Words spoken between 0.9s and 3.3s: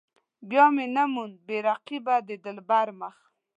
نه موند بې رقيبه د دلبر مخ.